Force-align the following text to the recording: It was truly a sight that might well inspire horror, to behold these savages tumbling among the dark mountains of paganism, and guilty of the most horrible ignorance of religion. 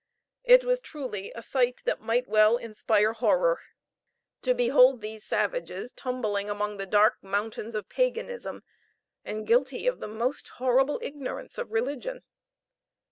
It 0.43 0.63
was 0.63 0.81
truly 0.81 1.31
a 1.35 1.43
sight 1.43 1.83
that 1.85 2.01
might 2.01 2.27
well 2.27 2.57
inspire 2.57 3.13
horror, 3.13 3.59
to 4.41 4.55
behold 4.55 4.99
these 4.99 5.23
savages 5.23 5.91
tumbling 5.93 6.49
among 6.49 6.77
the 6.77 6.87
dark 6.87 7.17
mountains 7.21 7.75
of 7.75 7.87
paganism, 7.87 8.63
and 9.23 9.45
guilty 9.45 9.85
of 9.85 9.99
the 9.99 10.07
most 10.07 10.47
horrible 10.57 10.97
ignorance 11.03 11.59
of 11.59 11.71
religion. 11.71 12.23